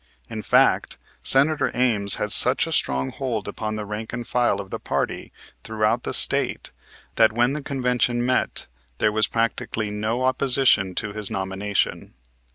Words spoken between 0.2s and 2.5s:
In fact, Senator Ames had